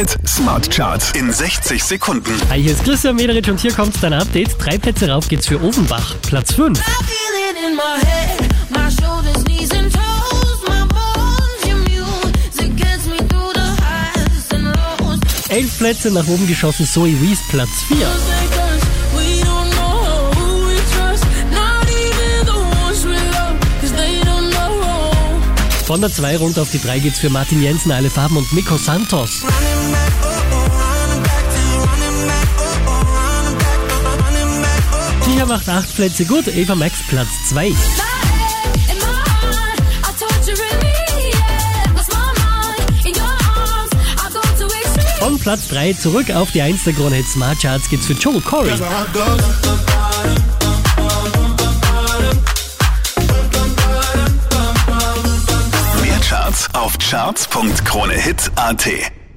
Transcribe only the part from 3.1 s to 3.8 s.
Mederich und hier